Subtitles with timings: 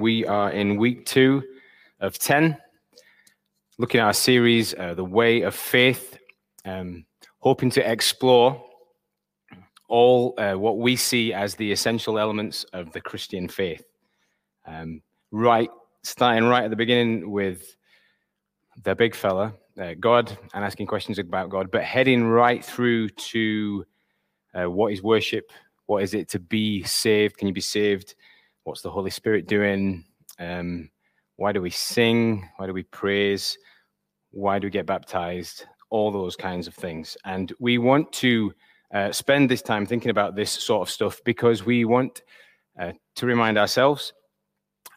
[0.00, 1.42] We are in week two
[2.00, 2.56] of 10,
[3.78, 6.18] looking at our series, uh, The Way of Faith,
[6.64, 7.04] um,
[7.38, 8.64] hoping to explore
[9.88, 13.84] all uh, what we see as the essential elements of the Christian faith.
[14.66, 15.70] Um, right,
[16.02, 17.74] starting right at the beginning with
[18.84, 23.84] the big fella, uh, God, and asking questions about God, but heading right through to
[24.54, 25.50] uh, what is worship?
[25.86, 27.38] What is it to be saved?
[27.38, 28.14] Can you be saved?
[28.68, 30.04] What's the Holy Spirit doing?
[30.38, 30.90] Um,
[31.36, 32.46] why do we sing?
[32.58, 33.56] Why do we praise?
[34.30, 35.64] Why do we get baptized?
[35.88, 37.16] All those kinds of things.
[37.24, 38.52] And we want to
[38.92, 42.20] uh, spend this time thinking about this sort of stuff because we want
[42.78, 44.12] uh, to remind ourselves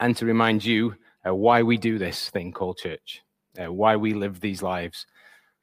[0.01, 0.93] and to remind you
[1.25, 3.21] uh, why we do this thing called church,
[3.57, 5.05] uh, why we live these lives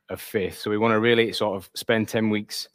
[0.09, 0.59] of faith.
[0.59, 2.71] So we want to really sort of spend 10 weeks.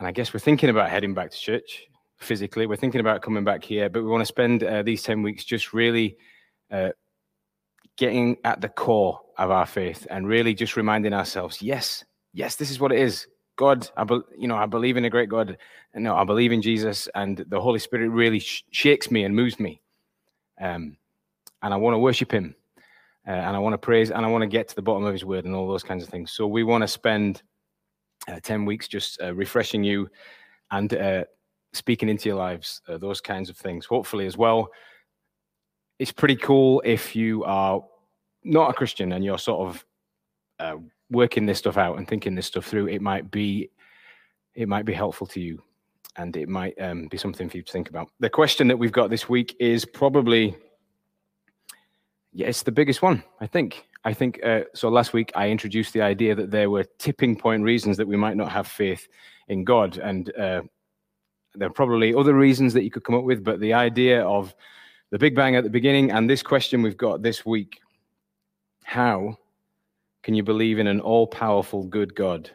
[0.00, 1.86] And I guess we're thinking about heading back to church
[2.24, 2.66] physically.
[2.66, 5.44] We're thinking about coming back here, but we want to spend uh, these 10 weeks
[5.44, 6.16] just really
[6.70, 6.90] uh,
[7.96, 12.70] getting at the core of our faith and really just reminding ourselves, yes, yes, this
[12.70, 13.26] is what it is.
[13.56, 15.56] God, I be, you know, I believe in a great God.
[15.92, 19.34] And no, I believe in Jesus, and the Holy Spirit really sh- shakes me and
[19.34, 19.80] moves me.
[20.60, 20.96] Um,
[21.62, 22.56] and I want to worship Him,
[23.28, 25.12] uh, and I want to praise, and I want to get to the bottom of
[25.12, 26.32] His Word, and all those kinds of things.
[26.32, 27.42] So we want to spend
[28.26, 30.08] uh, ten weeks just uh, refreshing you
[30.72, 31.24] and uh,
[31.74, 33.84] speaking into your lives, uh, those kinds of things.
[33.84, 34.70] Hopefully, as well,
[35.98, 37.84] it's pretty cool if you are
[38.42, 39.84] not a Christian and you're sort of
[40.58, 40.76] uh,
[41.10, 42.88] working this stuff out and thinking this stuff through.
[42.88, 43.70] It might be
[44.54, 45.62] it might be helpful to you,
[46.16, 48.08] and it might um, be something for you to think about.
[48.20, 50.56] The question that we've got this week is probably
[52.32, 53.22] yeah, it's the biggest one.
[53.40, 53.86] I think.
[54.06, 54.88] I think uh, so.
[54.88, 58.36] Last week, I introduced the idea that there were tipping point reasons that we might
[58.36, 59.08] not have faith
[59.48, 60.62] in God, and uh,
[61.54, 64.54] there are probably other reasons that you could come up with, but the idea of
[65.10, 67.80] the Big Bang at the beginning and this question we've got this week
[68.84, 69.36] how
[70.22, 72.50] can you believe in an all powerful good God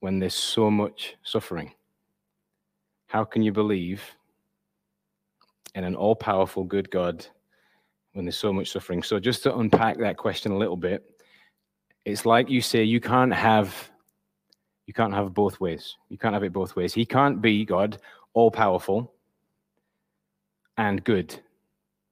[0.00, 1.72] when there's so much suffering?
[3.08, 4.02] How can you believe
[5.74, 7.26] in an all powerful good God
[8.12, 9.02] when there's so much suffering?
[9.02, 11.04] So, just to unpack that question a little bit,
[12.04, 13.90] it's like you say, you can't have
[14.86, 15.96] you can't have both ways.
[16.08, 16.94] You can't have it both ways.
[16.94, 17.98] He can't be God,
[18.34, 19.12] all powerful
[20.78, 21.38] and good,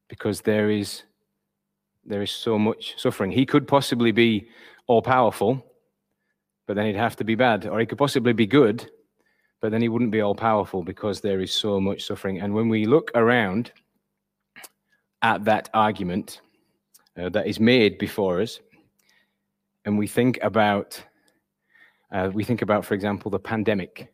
[0.08, 1.04] because there is
[2.06, 3.30] there is so much suffering.
[3.30, 4.48] He could possibly be
[4.86, 5.64] all powerful,
[6.66, 8.90] but then he'd have to be bad, or he could possibly be good,
[9.60, 12.40] but then he wouldn't be all powerful because there is so much suffering.
[12.40, 13.72] And when we look around
[15.22, 16.42] at that argument
[17.18, 18.60] uh, that is made before us,
[19.86, 21.02] and we think about
[22.14, 24.12] uh, we think about, for example, the pandemic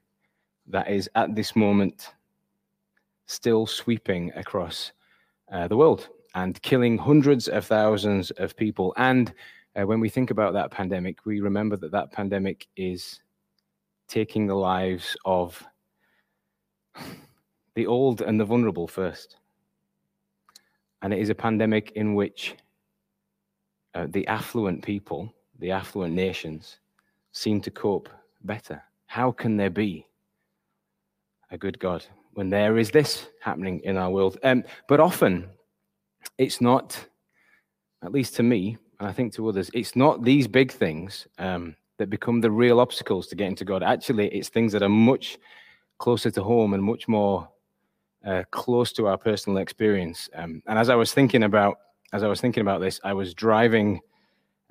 [0.67, 2.15] that is at this moment
[3.27, 4.93] still sweeping across
[5.53, 8.95] uh, the world and killing hundreds of thousands of people.
[8.97, 9.35] And
[9.77, 13.21] uh, when we think about that pandemic, we remember that that pandemic is
[14.09, 15.63] taking the lives of
[17.75, 19.37] the old and the vulnerable first.
[21.03, 22.57] And it is a pandemic in which
[23.95, 26.79] uh, the affluent people, the affluent nations,
[27.33, 28.09] seem to cope
[28.43, 28.83] better?
[29.07, 30.07] How can there be
[31.51, 32.05] a good God
[32.35, 34.39] when there is this happening in our world?
[34.43, 35.49] Um, but often
[36.39, 37.09] it's not,
[38.03, 41.75] at least to me, and I think to others, it's not these big things um,
[41.99, 43.83] that become the real obstacles to getting to God.
[43.83, 45.39] Actually, it's things that are much
[45.99, 47.49] closer to home and much more
[48.25, 50.29] uh, close to our personal experience.
[50.35, 51.79] Um, and as I was thinking about,
[52.13, 54.01] as I was thinking about this, I was driving,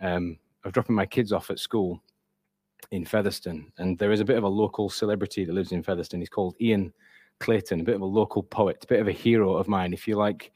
[0.02, 2.02] um, I was dropping my kids off at school,
[2.92, 6.22] in Featherstone, and there is a bit of a local celebrity that lives in Featherstone.
[6.22, 6.94] He's called Ian
[7.40, 9.94] Clayton, a bit of a local poet, a bit of a hero of mine.
[9.94, 10.52] If you like,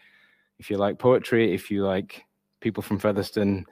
[0.60, 2.24] if you like poetry, if you like
[2.60, 3.66] people from Featherstone,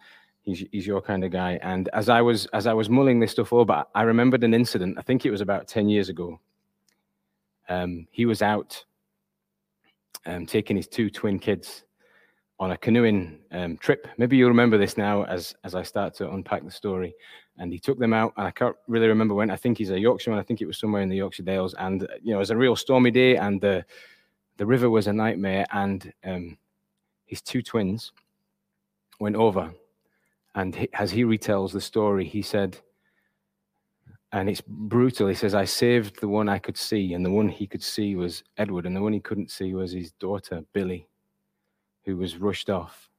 [0.44, 1.60] he's, he's your kind of guy.
[1.62, 4.98] And as I was as I was mulling this stuff over, I remembered an incident.
[4.98, 6.40] I think it was about ten years ago.
[7.70, 8.84] Um, he was out
[10.26, 11.84] um, taking his two twin kids
[12.62, 14.08] on a canoeing um, trip.
[14.18, 17.14] Maybe you'll remember this now as as I start to unpack the story
[17.58, 18.34] and he took them out.
[18.38, 19.52] And I can't really remember when.
[19.52, 20.40] I think he's a Yorkshireman.
[20.40, 21.76] I think it was somewhere in the Yorkshire Dales.
[21.76, 23.86] And you know, it was a real stormy day, and the
[24.58, 25.66] the river was a nightmare.
[25.72, 26.58] And um,
[27.26, 28.12] his two twins
[29.20, 29.74] went over,
[30.56, 32.78] and he, as he retells the story, he said,
[34.32, 35.28] and it's brutal.
[35.28, 38.16] He says, "I saved the one I could see, and the one he could see
[38.16, 41.08] was Edward, and the one he couldn't see was his daughter Billie,
[42.06, 43.10] who was rushed off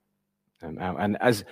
[0.63, 1.45] um, out." And as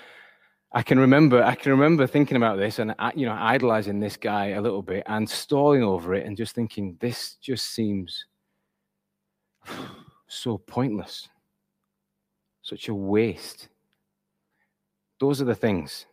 [0.73, 4.17] I can remember, I can remember thinking about this and uh, you know idolizing this
[4.17, 8.27] guy a little bit and stalling over it and just thinking this just seems
[10.29, 11.29] so pointless.
[12.63, 13.69] such a waste.
[15.19, 16.07] Those are the things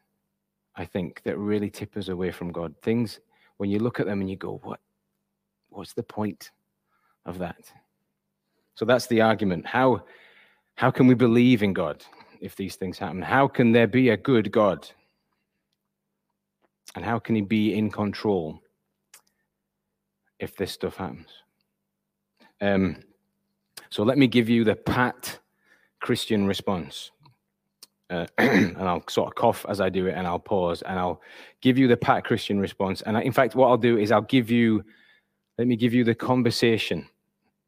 [0.75, 2.75] I think that really tip us away from God.
[2.81, 3.20] Things
[3.58, 4.80] when you look at them and you go, what?
[5.70, 6.52] What's the point
[7.25, 7.72] of that?
[8.75, 9.66] So that's the argument.
[9.66, 10.04] How,
[10.77, 12.06] how can we believe in God
[12.39, 13.21] if these things happen?
[13.24, 14.88] How can there be a good God?
[16.95, 18.62] And how can he be in control
[20.39, 21.29] if this stuff happens?
[22.62, 22.97] Um,
[23.89, 25.39] so let me give you the pat
[26.00, 27.09] Christian response.
[28.12, 31.21] Uh, and I'll sort of cough as I do it, and I'll pause, and I'll
[31.59, 33.01] give you the pat Christian response.
[33.01, 34.83] And I, in fact, what I'll do is I'll give you,
[35.57, 37.09] let me give you the conversation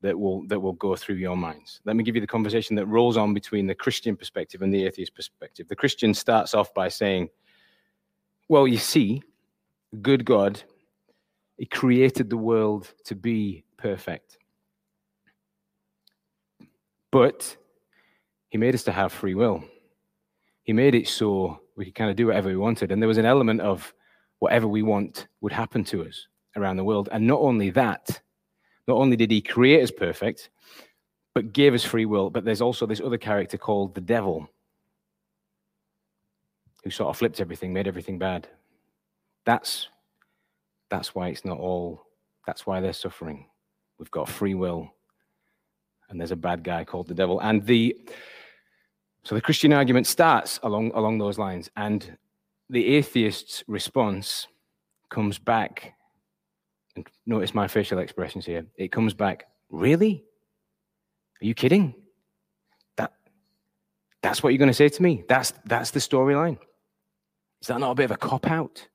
[0.01, 1.81] that will that will go through your minds.
[1.85, 4.85] Let me give you the conversation that rolls on between the Christian perspective and the
[4.85, 5.67] atheist perspective.
[5.67, 7.29] The Christian starts off by saying,
[8.47, 9.21] "Well, you see,
[10.01, 10.63] good God,
[11.57, 14.37] He created the world to be perfect,
[17.11, 17.57] but
[18.49, 19.63] He made us to have free will.
[20.63, 23.17] He made it so we could kind of do whatever we wanted, and there was
[23.17, 23.93] an element of
[24.39, 27.09] whatever we want would happen to us around the world.
[27.11, 28.21] And not only that."
[28.89, 30.49] Not only did he create us perfect,
[31.35, 34.49] but gave us free will, but there's also this other character called the devil
[36.83, 38.47] who sort of flipped everything, made everything bad.
[39.45, 39.89] That's
[40.89, 42.03] that's why it's not all
[42.47, 43.45] that's why they're suffering.
[43.99, 44.91] We've got free will,
[46.09, 47.39] and there's a bad guy called the devil.
[47.41, 47.95] And the
[49.21, 52.17] so the Christian argument starts along along those lines, and
[52.71, 54.47] the atheist's response
[55.09, 55.93] comes back
[57.29, 58.65] notice my facial expressions here.
[58.75, 60.25] It comes back, really?
[61.41, 61.95] Are you kidding?
[62.97, 63.13] That
[64.21, 65.23] that's what you're going to say to me.
[65.29, 66.57] That's that's the storyline.
[67.61, 68.87] Is that not a bit of a cop out?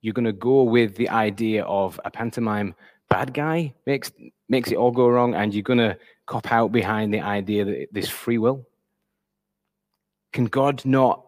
[0.00, 2.74] You're going to go with the idea of a pantomime
[3.10, 4.12] bad guy makes
[4.48, 7.88] makes it all go wrong, and you're going to cop out behind the idea that
[7.92, 8.66] this free will.
[10.32, 11.24] Can God not?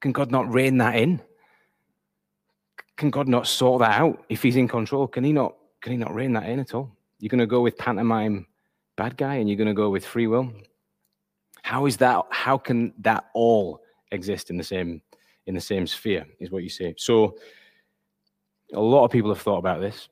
[0.00, 1.20] Can God not rein that in?
[2.98, 5.06] Can God not sort that out if He's in control?
[5.06, 5.54] Can He not?
[5.80, 6.90] Can He not rein that in at all?
[7.20, 8.46] You're going to go with pantomime
[8.96, 10.52] bad guy, and you're going to go with free will.
[11.62, 12.24] How is that?
[12.30, 13.80] How can that all
[14.10, 15.00] exist in the same
[15.46, 16.26] in the same sphere?
[16.40, 16.94] Is what you say.
[16.98, 17.36] So,
[18.74, 20.08] a lot of people have thought about this,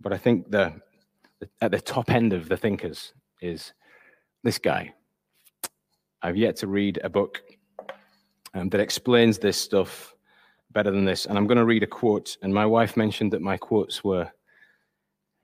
[0.00, 0.72] but I think the,
[1.40, 3.72] the at the top end of the thinkers is
[4.44, 4.94] this guy.
[6.22, 7.42] I've yet to read a book
[8.54, 10.11] um, that explains this stuff
[10.72, 11.26] better than this.
[11.26, 12.36] And I'm going to read a quote.
[12.42, 14.30] And my wife mentioned that my quotes were,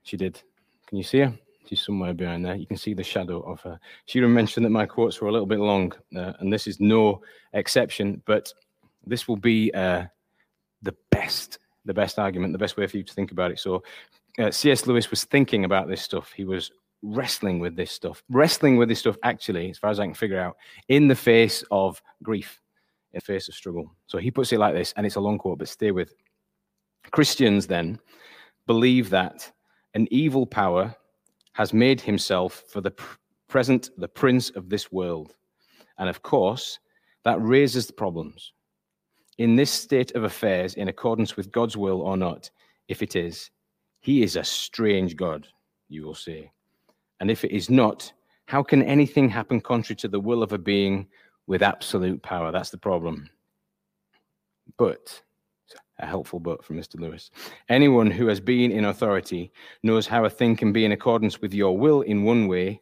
[0.03, 0.41] she did.
[0.87, 1.33] Can you see her?
[1.65, 2.55] She's somewhere behind there.
[2.55, 3.79] You can see the shadow of her.
[4.05, 7.21] She mentioned that my quotes were a little bit long, uh, and this is no
[7.53, 8.23] exception.
[8.25, 8.51] But
[9.05, 10.05] this will be uh,
[10.81, 13.59] the best, the best argument, the best way for you to think about it.
[13.59, 13.83] So,
[14.39, 14.87] uh, C.S.
[14.87, 16.31] Lewis was thinking about this stuff.
[16.35, 16.71] He was
[17.03, 20.39] wrestling with this stuff, wrestling with this stuff, actually, as far as I can figure
[20.39, 22.59] out, in the face of grief
[23.13, 23.95] in face of struggle.
[24.07, 26.13] So he puts it like this, and it's a long quote, but stay with.
[27.11, 27.99] Christians then
[28.67, 29.51] believe that
[29.93, 30.95] an evil power
[31.53, 32.93] has made himself for the
[33.47, 35.33] present the prince of this world.
[35.97, 36.79] And of course,
[37.25, 38.53] that raises the problems.
[39.37, 42.49] In this state of affairs, in accordance with God's will or not,
[42.87, 43.49] if it is,
[44.01, 45.47] he is a strange God,
[45.89, 46.51] you will say.
[47.19, 48.11] And if it is not,
[48.45, 51.07] how can anything happen contrary to the will of a being
[51.49, 52.51] with absolute power.
[52.51, 53.27] That's the problem.
[54.77, 55.19] But,
[55.97, 56.99] a helpful but from Mr.
[56.99, 57.31] Lewis.
[57.69, 59.51] Anyone who has been in authority
[59.81, 62.79] knows how a thing can be in accordance with your will in one way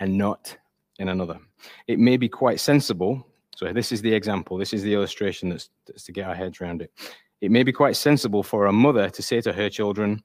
[0.00, 0.54] and not
[0.98, 1.38] in another.
[1.86, 3.24] It may be quite sensible.
[3.56, 6.60] So, this is the example, this is the illustration that's, that's to get our heads
[6.60, 6.92] around it.
[7.40, 10.24] It may be quite sensible for a mother to say to her children,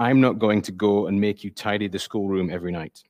[0.00, 3.00] I'm not going to go and make you tidy the schoolroom every night.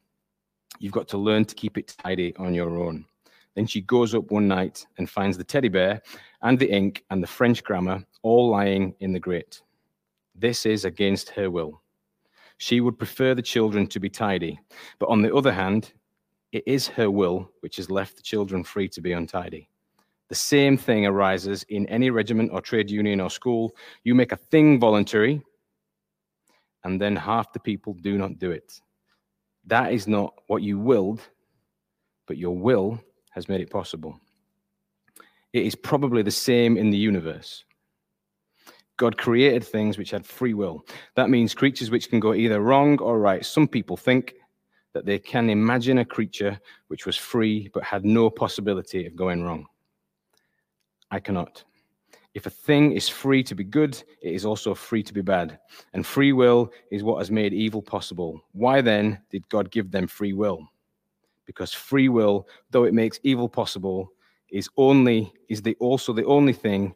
[0.81, 3.07] You've got to learn to keep it tidy on your own.
[3.55, 6.01] Then she goes up one night and finds the teddy bear
[6.43, 9.63] and the ink and the French grammar all lying in the grate.
[10.35, 11.83] This is against her will.
[12.57, 14.59] She would prefer the children to be tidy,
[14.99, 15.93] but on the other hand,
[16.53, 19.69] it is her will which has left the children free to be untidy.
[20.29, 23.75] The same thing arises in any regiment or trade union or school.
[24.05, 25.43] You make a thing voluntary,
[26.85, 28.81] and then half the people do not do it.
[29.67, 31.21] That is not what you willed,
[32.27, 32.99] but your will
[33.33, 34.19] has made it possible.
[35.53, 37.65] It is probably the same in the universe.
[38.97, 40.87] God created things which had free will.
[41.17, 43.45] That means creatures which can go either wrong or right.
[43.45, 44.35] Some people think
[44.95, 49.43] that they can imagine a creature which was free but had no possibility of going
[49.43, 49.67] wrong.
[51.11, 51.65] I cannot.
[52.35, 55.59] If a thing is free to be good, it is also free to be bad.
[55.93, 58.41] And free will is what has made evil possible.
[58.53, 60.67] Why then did God give them free will?
[61.47, 64.13] Because free will, though it makes evil possible,
[64.51, 66.95] is only is the also the only thing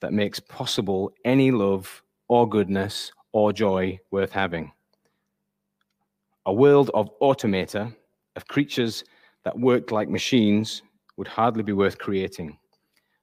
[0.00, 4.72] that makes possible any love or goodness or joy worth having.
[6.46, 7.92] A world of automata,
[8.36, 9.04] of creatures
[9.44, 10.82] that worked like machines,
[11.16, 12.58] would hardly be worth creating.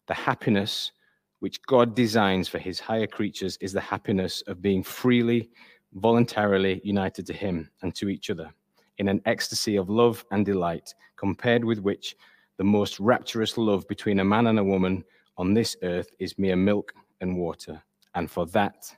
[0.07, 0.91] The happiness
[1.39, 5.49] which God designs for his higher creatures is the happiness of being freely,
[5.93, 8.51] voluntarily united to him and to each other
[8.97, 12.15] in an ecstasy of love and delight, compared with which
[12.57, 15.03] the most rapturous love between a man and a woman
[15.37, 17.81] on this earth is mere milk and water.
[18.13, 18.95] And for that,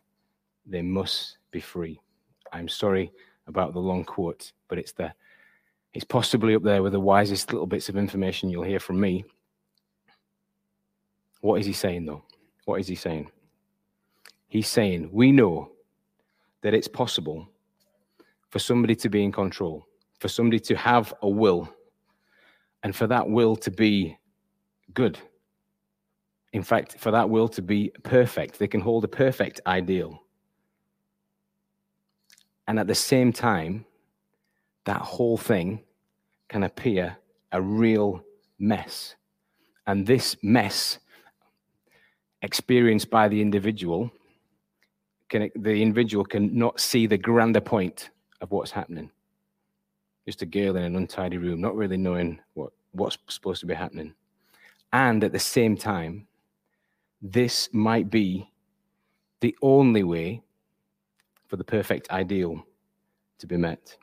[0.66, 2.00] they must be free.
[2.54, 3.12] I'm sorry
[3.48, 5.14] about the long quote, but it's the
[5.94, 9.26] it's possibly up there with the wisest little bits of information you'll hear from me.
[11.42, 12.24] What is he saying though?
[12.66, 13.32] What is he saying?
[14.48, 15.72] He's saying we know
[16.62, 17.48] that it's possible
[18.50, 19.87] for somebody to be in control,
[20.20, 21.70] for somebody to have a will,
[22.84, 24.18] and for that will to be
[24.94, 25.20] good.
[26.54, 30.24] In fact, for that will to be perfect, they can hold a perfect ideal.
[32.68, 33.86] And at the same time,
[34.86, 35.84] that whole thing
[36.48, 37.18] can appear
[37.52, 38.24] a real
[38.60, 39.16] mess.
[39.86, 41.00] And this mess,
[42.42, 44.12] experienced by the individual,
[45.30, 48.10] can, the individual can not see the grander point
[48.42, 49.12] of what's happening.
[50.28, 53.74] Just a girl in an untidy room, not really knowing what, what's supposed to be
[53.74, 54.14] happening.
[54.94, 56.28] And at the same time,
[57.22, 58.52] this might be
[59.40, 60.44] the only way
[61.48, 62.64] for the perfect ideal
[63.40, 63.98] to be met.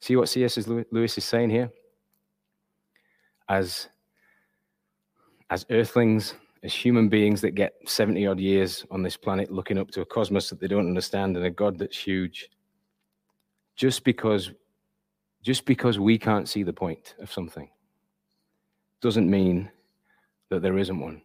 [0.00, 0.66] See what C.S.
[0.66, 1.70] Lewis is saying here?
[3.48, 3.88] As,
[5.50, 9.90] as earthlings, as human beings that get 70 odd years on this planet looking up
[9.92, 12.50] to a cosmos that they don't understand and a God that's huge,
[13.76, 14.50] just because,
[15.42, 17.68] just because we can't see the point of something
[19.00, 19.70] doesn't mean
[20.50, 21.22] that there isn't one.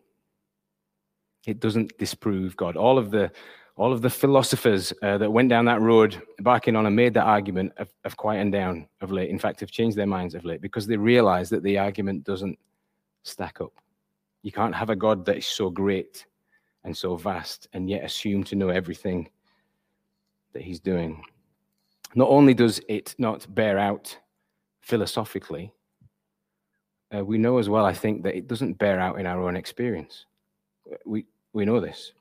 [1.45, 2.75] It doesn't disprove God.
[2.77, 3.31] All of the
[3.77, 7.25] all of the philosophers uh, that went down that road barking on and made that
[7.25, 9.29] argument have, have quietened down of late.
[9.29, 12.57] In fact, have changed their minds of late because they realize that the argument doesn't
[13.23, 13.73] stack up.
[14.43, 16.25] You can't have a God that is so great
[16.85, 19.29] and so vast and yet assume to know everything
[20.53, 21.21] that he's doing.
[22.15, 24.17] Not only does it not bear out
[24.81, 25.73] philosophically,
[27.13, 29.55] uh, we know as well, I think, that it doesn't bear out in our own
[29.55, 30.25] experience.
[31.05, 32.13] We, we know this.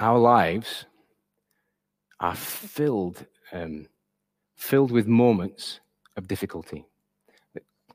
[0.00, 0.86] Our lives
[2.20, 3.86] are filled, um,
[4.56, 5.80] filled with moments
[6.16, 6.86] of difficulty,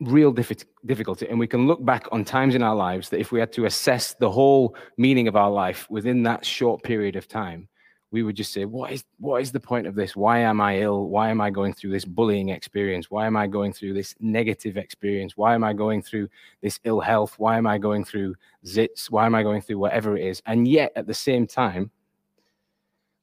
[0.02, 1.28] real difficulty.
[1.30, 3.66] And we can look back on times in our lives that if we had to
[3.66, 7.70] assess the whole meaning of our life within that short period of time,
[8.13, 10.15] we would just say, what is, what is the point of this?
[10.15, 11.08] Why am I ill?
[11.08, 13.10] Why am I going through this bullying experience?
[13.10, 15.36] Why am I going through this negative experience?
[15.36, 16.29] Why am I going through
[16.62, 17.34] this ill health?
[17.39, 19.10] Why am I going through zits?
[19.10, 20.43] Why am I going through whatever it is?
[20.46, 21.89] And yet, at the same time,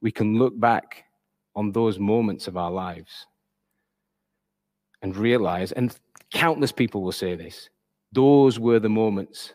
[0.02, 1.04] we can look back
[1.54, 3.28] on those moments of our lives
[5.02, 5.96] and realize, and
[6.32, 7.70] countless people will say this,
[8.10, 9.54] those were the moments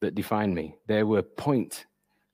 [0.00, 0.76] that defined me.
[0.86, 1.84] There were point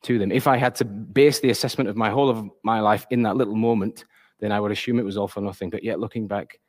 [0.02, 0.32] to them.
[0.32, 3.36] If I had to base the assessment of my whole of my life in that
[3.36, 4.04] little moment,
[4.40, 5.70] then I would assume it was all for nothing.
[5.70, 6.60] But yet, looking back,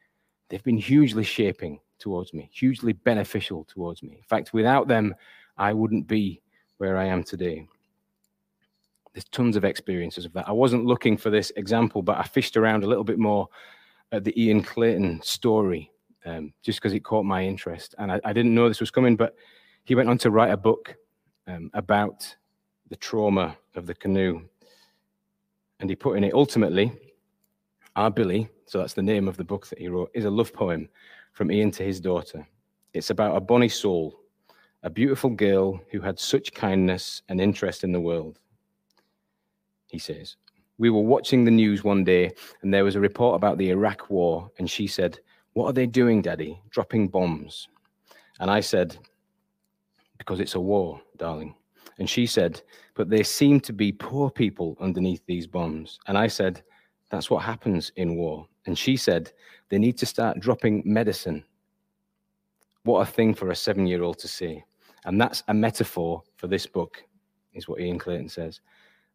[0.49, 4.15] they've been hugely shaping towards me, hugely beneficial towards me.
[4.15, 5.13] In fact, without them,
[5.57, 6.41] I wouldn't be
[6.77, 7.67] where I am today.
[9.13, 10.47] There's tons of experiences of that.
[10.47, 13.49] I wasn't looking for this example, but I fished around a little bit more
[14.11, 15.91] at the Ian Clayton story
[16.25, 17.95] um, just because it caught my interest.
[17.97, 19.35] And I, I, didn't know this was coming, but
[19.83, 20.95] he went on to write a book
[21.47, 22.35] um, about
[22.89, 24.41] the trauma of the canoe.
[25.79, 26.91] And he put in it ultimately,
[27.95, 30.53] Our Billie, so that's the name of the book that he wrote, is a love
[30.53, 30.89] poem
[31.31, 32.45] from Ian to his daughter.
[32.93, 34.19] It's about a bonny soul,
[34.83, 38.39] a beautiful girl who had such kindness and interest in the world.
[39.87, 40.35] He says,
[40.77, 42.31] We were watching the news one day,
[42.61, 45.19] and there was a report about the Iraq war, and she said,
[45.53, 46.61] What are they doing, Daddy?
[46.71, 47.67] Dropping bombs.
[48.39, 48.97] And I said,
[50.17, 51.55] Because it's a war, darling.
[51.99, 52.61] And she said,
[52.95, 55.99] But there seem to be poor people underneath these bombs.
[56.07, 56.63] And I said,
[57.11, 58.47] That's what happens in war.
[58.65, 59.31] And she said,
[59.69, 61.43] They need to start dropping medicine.
[62.83, 64.63] What a thing for a seven year old to say.
[65.05, 67.03] And that's a metaphor for this book,
[67.53, 68.61] is what Ian Clayton says.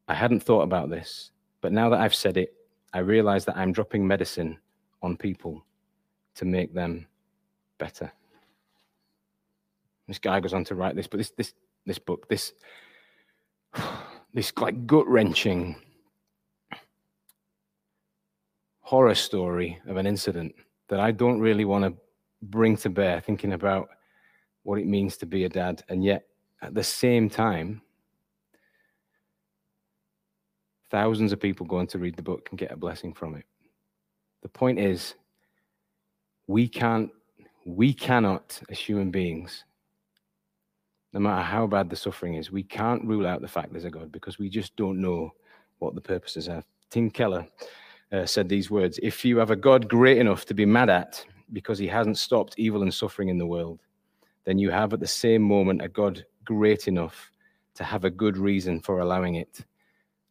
[0.06, 1.30] I hadn't thought about this,
[1.62, 2.54] but now that I've said it,
[2.92, 4.58] I realize that I'm dropping medicine
[5.02, 5.64] on people
[6.36, 7.06] to make them
[7.78, 8.12] better.
[10.06, 11.54] This guy goes on to write this, but this, this
[11.86, 12.52] this book, this
[14.34, 15.76] this like gut wrenching
[18.80, 20.54] horror story of an incident
[20.88, 21.94] that I don't really want to
[22.42, 23.88] bring to bear thinking about
[24.62, 25.82] what it means to be a dad.
[25.88, 26.26] And yet,
[26.62, 27.80] at the same time,
[30.90, 33.44] thousands of people going to read the book and get a blessing from it.
[34.42, 35.14] The point is,
[36.46, 37.10] we can't,
[37.64, 39.64] we cannot, as human beings,
[41.14, 43.90] no matter how bad the suffering is, we can't rule out the fact there's a
[43.90, 45.30] God because we just don't know
[45.78, 46.62] what the purposes are.
[46.90, 47.46] Tim Keller
[48.12, 51.24] uh, said these words If you have a God great enough to be mad at
[51.52, 53.80] because he hasn't stopped evil and suffering in the world,
[54.44, 57.30] then you have at the same moment a God great enough
[57.76, 59.64] to have a good reason for allowing it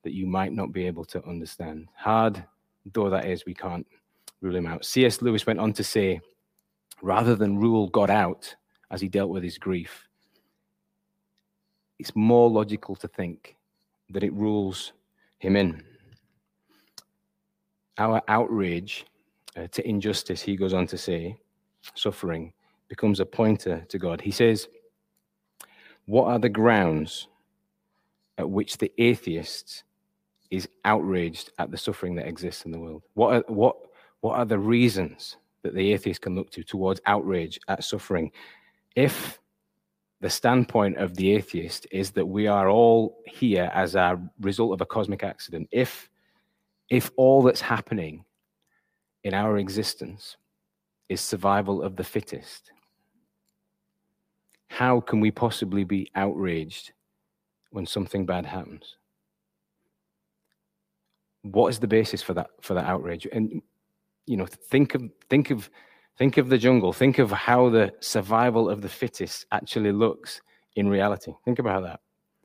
[0.03, 1.87] that you might not be able to understand.
[1.95, 2.45] Hard
[2.91, 3.87] though that is, we can't
[4.41, 4.85] rule him out.
[4.85, 5.21] C.S.
[5.21, 6.19] Lewis went on to say,
[7.01, 8.53] rather than rule God out
[8.91, 10.07] as he dealt with his grief,
[12.03, 13.55] it's more logical to think
[14.09, 14.91] that it rules
[15.39, 15.81] him in.
[17.97, 19.05] Our outrage
[19.55, 21.37] uh, to injustice, he goes on to say,
[21.95, 22.51] suffering,
[22.89, 24.19] becomes a pointer to God.
[24.19, 24.67] He says,
[26.03, 27.29] What are the grounds
[28.37, 29.85] at which the atheist
[30.51, 33.03] is outraged at the suffering that exists in the world?
[33.13, 33.77] What are, what,
[34.19, 38.29] what are the reasons that the atheist can look to towards outrage at suffering?
[38.93, 39.39] If
[40.23, 44.81] the standpoint of the atheist is that we are all here as a result of
[44.81, 46.09] a cosmic accident, if,
[46.89, 48.25] if all that's happening
[49.23, 50.37] in our existence
[51.09, 52.71] is survival of the fittest,
[54.69, 56.93] how can we possibly be outraged
[57.69, 58.95] when something bad happens?
[61.43, 63.27] what is the basis for that for that outrage?
[63.31, 63.61] And
[64.25, 65.69] you know, think of think of
[66.17, 66.93] think of the jungle.
[66.93, 70.41] Think of how the survival of the fittest actually looks
[70.75, 71.33] in reality.
[71.45, 71.99] Think about that.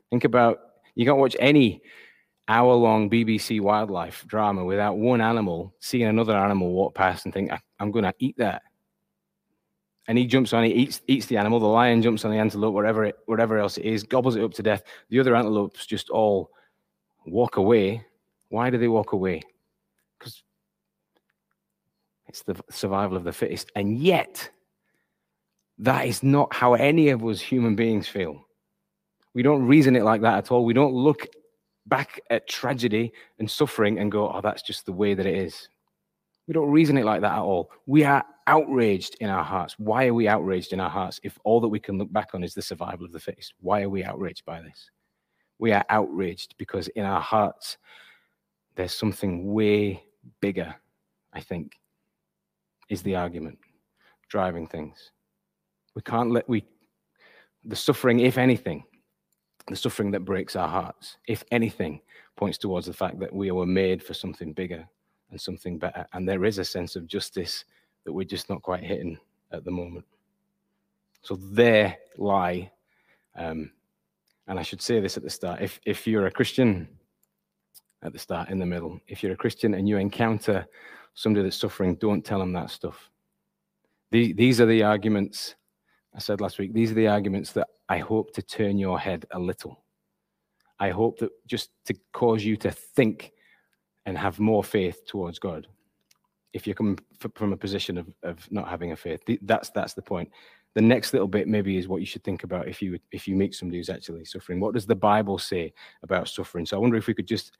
[0.09, 0.59] Think about
[0.95, 1.81] you can't watch any
[2.47, 7.91] hour-long BBC wildlife drama without one animal seeing another animal walk past and think, "I'm
[7.91, 8.63] going to eat that."
[10.07, 11.59] And he jumps on, he eats eats the animal.
[11.59, 14.53] The lion jumps on the antelope, whatever it, whatever else it is, gobbles it up
[14.53, 14.83] to death.
[15.09, 16.51] The other antelopes just all
[17.25, 18.03] walk away
[18.49, 19.41] why do they walk away?
[20.17, 20.43] Because
[22.29, 23.71] it's the survival of the fittest.
[23.75, 24.49] And yet,
[25.79, 28.45] that is not how any of us human beings feel.
[29.33, 30.63] We don't reason it like that at all.
[30.63, 31.27] We don't look
[31.87, 35.69] back at tragedy and suffering and go, oh, that's just the way that it is.
[36.47, 37.71] We don't reason it like that at all.
[37.87, 39.75] We are outraged in our hearts.
[39.79, 42.43] Why are we outraged in our hearts if all that we can look back on
[42.43, 43.53] is the survival of the fittest?
[43.59, 44.91] Why are we outraged by this?
[45.57, 47.77] We are outraged because in our hearts
[48.75, 50.03] there's something way
[50.41, 50.75] bigger,
[51.33, 51.78] I think,
[52.89, 53.57] is the argument
[54.27, 55.11] driving things.
[55.95, 56.65] We can't let we
[57.65, 58.83] the suffering, if anything,
[59.67, 62.01] the suffering that breaks our hearts, if anything,
[62.35, 64.87] points towards the fact that we were made for something bigger
[65.29, 66.07] and something better.
[66.13, 67.65] And there is a sense of justice
[68.05, 69.17] that we're just not quite hitting
[69.51, 70.05] at the moment.
[71.21, 72.71] So there lie,
[73.35, 73.71] um,
[74.47, 76.87] and I should say this at the start: if if you're a Christian
[78.01, 78.99] at the start, in the middle.
[79.07, 80.65] If you're a Christian and you encounter
[81.19, 83.09] somebody that's suffering, don't tell them that stuff.
[84.09, 85.55] These are the arguments
[86.15, 86.73] I said last week.
[86.73, 89.83] These are the arguments that I hope to turn your head a little.
[90.79, 93.33] I hope that just to cause you to think
[94.05, 95.67] and have more faith towards God.
[96.53, 96.97] If you come
[97.35, 100.31] from a position of, of not having a faith, that's that's the point.
[100.73, 103.35] The next little bit maybe is what you should think about if you if you
[103.35, 104.61] meet somebody who's actually suffering.
[104.61, 106.65] What does the Bible say about suffering?
[106.65, 107.57] So I wonder if we could just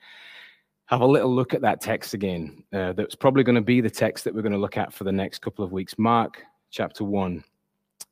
[0.90, 2.64] have a little look at that text again.
[2.74, 5.04] Uh, that's probably going to be the text that we're going to look at for
[5.04, 6.00] the next couple of weeks.
[6.00, 7.44] Mark chapter 1,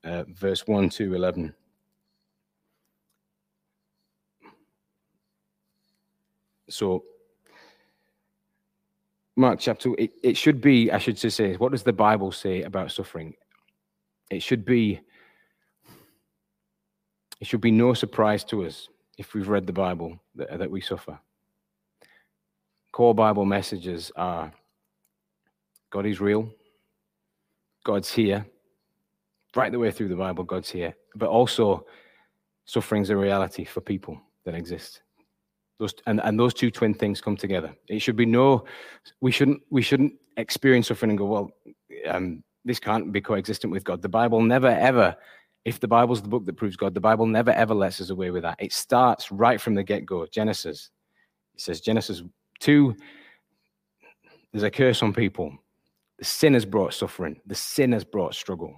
[0.04, 1.56] uh, verse 1 to 11.
[6.70, 7.04] So,
[9.36, 12.62] Mark chapter, it, it should be, I should just say, what does the Bible say
[12.62, 13.34] about suffering?
[14.30, 15.00] It should be,
[17.40, 18.88] it should be no surprise to us
[19.18, 21.18] if we've read the Bible that, that we suffer
[22.98, 24.52] core Bible messages are
[25.92, 26.50] God is real,
[27.86, 28.44] God's here,
[29.56, 31.86] right the way through the Bible, God's here, but also
[32.66, 35.04] suffering's a reality for people that exist.
[35.78, 37.76] Those, and, and those two twin things come together.
[37.88, 38.66] It should be no,
[39.22, 41.52] we shouldn't, we shouldn't experience suffering and go, well,
[42.08, 44.02] um, this can't be coexistent with God.
[44.02, 45.16] The Bible never, ever,
[45.66, 48.32] if the Bible's the book that proves God, the Bible never, ever lets us away
[48.32, 48.58] with that.
[48.58, 50.26] It starts right from the get go.
[50.26, 50.90] Genesis.
[51.54, 52.24] It says, Genesis
[52.60, 52.96] Two,
[54.52, 55.56] there's a curse on people.
[56.20, 58.76] The sin has brought suffering, the sin has brought struggle.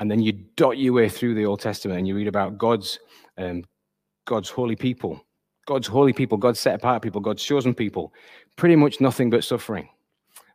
[0.00, 2.98] And then you dot your way through the Old Testament and you read about God's,
[3.38, 3.62] um,
[4.24, 5.24] God's holy people,
[5.66, 8.12] God's holy people, God's set apart people, God's chosen people.
[8.56, 9.88] Pretty much nothing but suffering.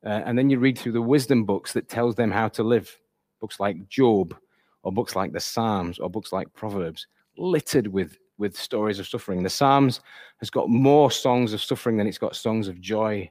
[0.06, 2.94] Uh, and then you read through the wisdom books that tells them how to live
[3.40, 4.36] books like Job,
[4.84, 9.44] or books like the Psalms, or books like Proverbs, littered with, with stories of suffering.
[9.44, 10.00] The Psalms
[10.38, 13.30] has got more songs of suffering than it's got songs of joy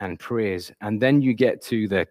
[0.00, 0.72] and praise.
[0.80, 2.08] And then you get to the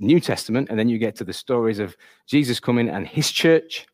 [0.00, 3.86] New Testament, and then you get to the stories of Jesus coming and his church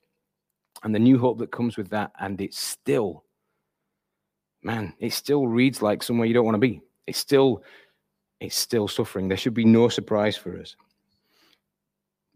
[0.82, 2.12] and the new hope that comes with that.
[2.20, 3.24] And it's still,
[4.62, 6.80] man, it still reads like somewhere you don't want to be.
[7.06, 7.62] It's still,
[8.40, 9.28] it's still suffering.
[9.28, 10.76] There should be no surprise for us.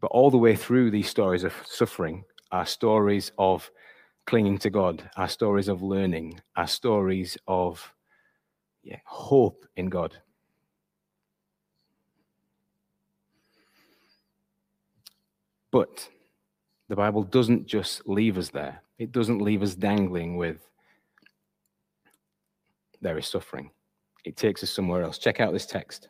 [0.00, 3.70] But all the way through these stories of suffering are stories of
[4.26, 7.92] clinging to God, our stories of learning, our stories of
[8.82, 10.16] yeah, hope in God.
[15.70, 16.08] But
[16.88, 20.58] the Bible doesn't just leave us there, it doesn't leave us dangling with
[23.04, 23.70] there is suffering.
[24.24, 25.18] It takes us somewhere else.
[25.18, 26.08] Check out this text.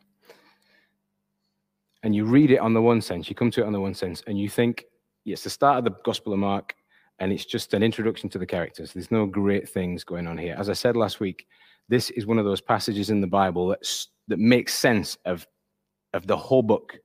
[2.03, 3.93] And you read it on the one sense, you come to it on the one
[3.93, 4.85] sense, and you think
[5.25, 6.73] it's the start of the Gospel of Mark,
[7.19, 8.93] and it's just an introduction to the characters.
[8.93, 10.55] There's no great things going on here.
[10.57, 11.47] As I said last week,
[11.87, 13.87] this is one of those passages in the Bible that,
[14.27, 15.47] that makes sense of,
[16.13, 16.97] of the whole book.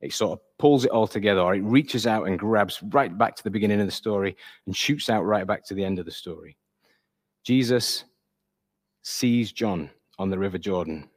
[0.00, 3.36] It sort of pulls it all together, or it reaches out and grabs right back
[3.36, 6.06] to the beginning of the story and shoots out right back to the end of
[6.06, 6.56] the story.
[7.44, 8.04] Jesus
[9.02, 11.08] sees John on the River Jordan.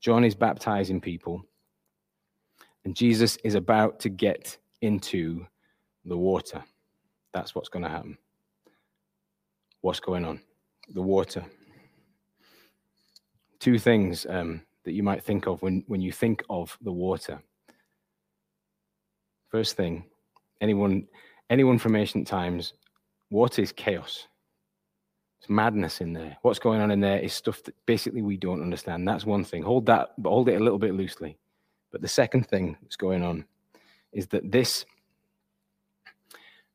[0.00, 1.44] John is baptizing people,
[2.84, 5.46] and Jesus is about to get into
[6.04, 6.64] the water.
[7.32, 8.18] That's what's going to happen.
[9.80, 10.40] What's going on?
[10.94, 11.44] The water.
[13.60, 17.40] Two things um, that you might think of when, when you think of the water.
[19.50, 20.04] First thing,
[20.60, 21.06] anyone,
[21.50, 22.74] anyone from ancient times,
[23.30, 24.26] what is chaos?
[25.40, 26.36] It's madness in there.
[26.42, 29.06] What's going on in there is stuff that basically we don't understand.
[29.06, 29.62] That's one thing.
[29.62, 31.38] Hold that, but hold it a little bit loosely.
[31.92, 33.44] But the second thing that's going on
[34.12, 34.84] is that this,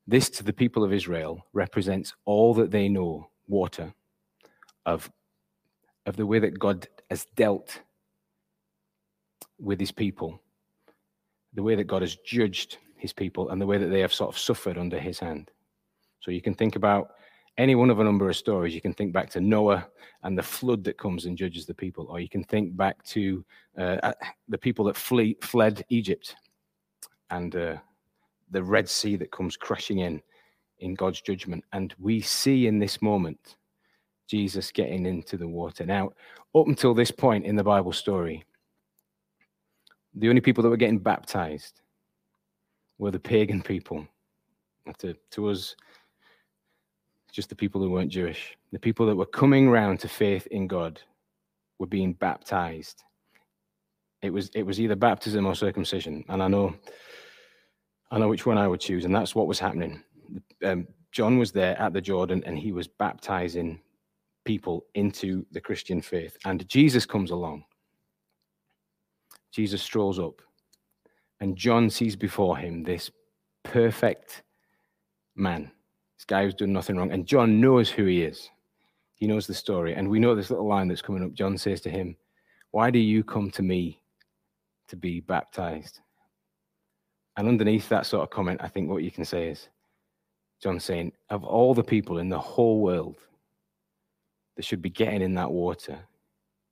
[0.07, 3.93] this to the people of Israel represents all that they know, water,
[4.85, 5.09] of,
[6.05, 7.79] of the way that God has dealt
[9.59, 10.41] with his people
[11.53, 14.33] the way that God has judged his people and the way that they have sort
[14.33, 15.51] of suffered under his hand.
[16.19, 17.11] So you can think about
[17.57, 18.73] any one of a number of stories.
[18.73, 19.87] You can think back to Noah
[20.23, 23.45] and the flood that comes and judges the people, or you can think back to
[23.77, 24.13] uh,
[24.47, 26.35] the people that flee, fled Egypt
[27.29, 27.75] and uh,
[28.51, 30.21] the Red Sea that comes crashing in
[30.79, 31.63] in God's judgment.
[31.71, 33.55] And we see in this moment
[34.27, 35.85] Jesus getting into the water.
[35.85, 36.11] Now,
[36.55, 38.43] up until this point in the Bible story,
[40.15, 41.81] the only people that were getting baptized
[42.97, 44.07] were the pagan people.
[44.99, 45.75] To, to us,
[47.31, 48.55] just the people who weren't Jewish.
[48.71, 51.01] The people that were coming round to faith in God
[51.79, 53.03] were being baptized.
[54.21, 56.75] It was it was either baptism or circumcision, and I know
[58.11, 60.03] I know which one I would choose, and that's what was happening.
[60.63, 63.79] Um, John was there at the Jordan, and he was baptizing
[64.45, 66.37] people into the Christian faith.
[66.45, 67.65] And Jesus comes along,
[69.51, 70.41] Jesus strolls up,
[71.39, 73.11] and John sees before him this
[73.63, 74.43] perfect
[75.35, 75.71] man,
[76.17, 77.11] this guy who's done nothing wrong.
[77.11, 78.49] And John knows who he is.
[79.15, 79.95] He knows the story.
[79.95, 81.33] And we know this little line that's coming up.
[81.33, 82.15] John says to him,
[82.71, 84.01] Why do you come to me
[84.89, 86.01] to be baptized?
[87.35, 89.69] And underneath that sort of comment, I think what you can say is
[90.61, 93.17] John saying, Of all the people in the whole world
[94.55, 95.99] that should be getting in that water,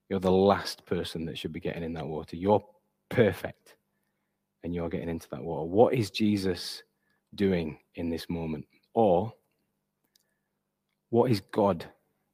[0.10, 2.36] you're the last person that should be getting in that water.
[2.36, 2.64] You're
[3.10, 3.76] perfect
[4.64, 5.66] and you're getting into that water.
[5.66, 6.84] What is Jesus
[7.34, 8.66] doing in this moment?
[8.94, 9.34] Or
[11.10, 11.86] what is God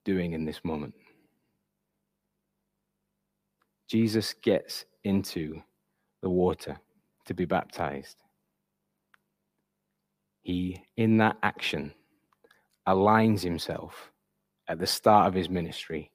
[0.03, 0.93] doing in this moment?
[3.87, 5.61] Jesus gets into
[6.21, 6.77] the water
[7.27, 8.23] to be baptized.
[10.41, 11.93] He, in that action,
[12.87, 14.11] aligns himself
[14.67, 16.11] at the start of his ministry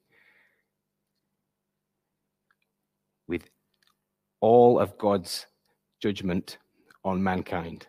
[3.27, 3.49] with
[4.41, 5.45] all of God's
[6.01, 6.57] judgment
[7.03, 7.87] on mankind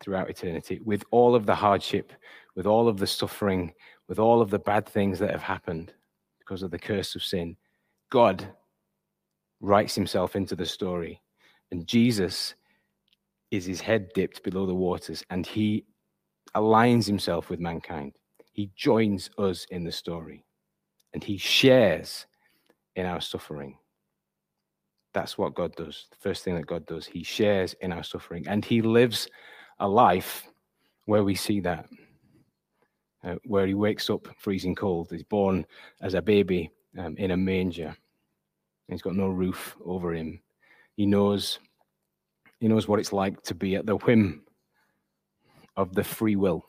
[0.00, 2.12] throughout eternity, with all of the hardship,
[2.54, 3.72] with all of the suffering,
[4.08, 5.92] with all of the bad things that have happened
[6.38, 7.56] because of the curse of sin.
[8.10, 8.48] God
[9.60, 11.20] writes himself into the story,
[11.70, 12.54] and Jesus
[13.50, 15.84] is his head dipped below the waters, and he
[16.54, 18.12] aligns himself with mankind.
[18.52, 20.44] He joins us in the story,
[21.14, 22.26] and he shares
[22.96, 23.78] in our suffering.
[25.14, 26.06] That's what God does.
[26.10, 29.28] The first thing that God does, He shares in our suffering and He lives
[29.78, 30.46] a life
[31.06, 31.86] where we see that.
[33.24, 35.08] Uh, where he wakes up freezing cold.
[35.10, 35.66] He's born
[36.00, 37.96] as a baby um, in a manger.
[38.86, 40.40] He's got no roof over him.
[40.98, 41.60] He knows
[42.60, 44.42] He knows what it's like to be at the whim
[45.76, 46.64] of the free will.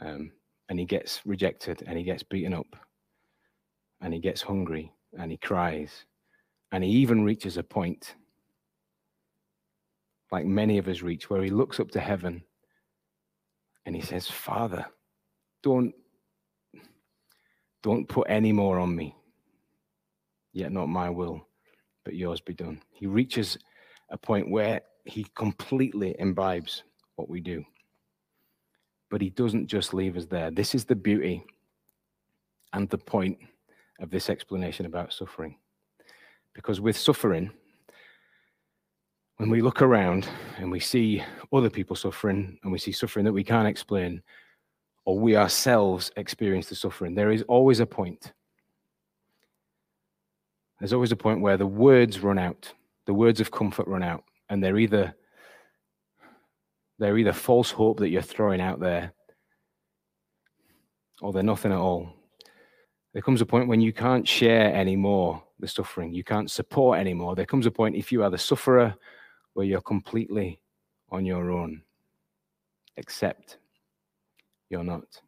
[0.00, 0.32] Um,
[0.68, 2.76] and he gets rejected and he gets beaten up
[4.02, 6.06] and he gets hungry and he cries
[6.72, 8.16] and he even reaches a point
[10.32, 12.42] like many of us reach where he looks up to heaven
[13.86, 14.86] and he says father
[15.62, 15.94] don't
[17.82, 19.16] don't put any more on me
[20.52, 21.46] yet not my will
[22.10, 23.56] but yours be done he reaches
[24.10, 26.82] a point where he completely imbibes
[27.14, 27.64] what we do
[29.10, 30.50] but he doesn't just leave us there.
[30.50, 31.44] This is the beauty
[32.72, 33.38] and the point
[33.98, 35.56] of this explanation about suffering.
[36.54, 37.50] Because with suffering,
[39.36, 43.32] when we look around and we see other people suffering and we see suffering that
[43.32, 44.22] we can't explain,
[45.04, 48.32] or we ourselves experience the suffering, there is always a point.
[50.80, 52.72] There's always a point where the words run out,
[53.06, 55.14] the words of comfort run out, and they're either
[56.98, 59.12] they're either false hope that you're throwing out there
[61.22, 62.14] or they're nothing at all.
[63.12, 67.34] There comes a point when you can't share anymore the suffering, you can't support anymore.
[67.34, 68.94] There comes a point if you are the sufferer
[69.54, 70.60] where you're completely
[71.10, 71.82] on your own,
[72.96, 73.58] except
[74.70, 75.20] you're not.